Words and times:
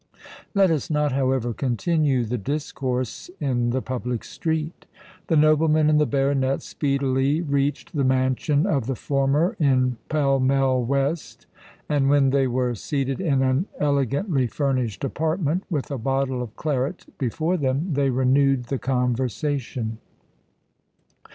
Let 0.55 0.71
us 0.71 0.89
not, 0.89 1.11
however, 1.11 1.53
continue 1.53 2.23
the 2.25 2.39
discourse 2.39 3.29
in 3.39 3.69
the 3.69 3.83
public 3.83 4.23
street." 4.23 4.87
The 5.27 5.35
nobleman 5.35 5.91
and 5.91 6.01
the 6.01 6.07
baronet 6.07 6.63
speedily 6.63 7.39
reached 7.41 7.95
the 7.95 8.03
mansion 8.03 8.65
of 8.65 8.87
the 8.87 8.95
former 8.95 9.55
in 9.59 9.97
Pall 10.09 10.39
Mall 10.39 10.81
West; 10.83 11.45
and 11.87 12.09
when 12.09 12.31
they 12.31 12.47
were 12.47 12.73
seated 12.73 13.21
in 13.21 13.43
an 13.43 13.67
elegantly 13.79 14.47
furnished 14.47 15.03
apartment, 15.03 15.65
with 15.69 15.91
a 15.91 15.99
bottle 15.99 16.41
of 16.41 16.55
claret 16.55 17.05
before 17.19 17.55
them, 17.57 17.93
they 17.93 18.09
renewed 18.09 18.63
the 18.63 18.79
conversation. 18.79 19.99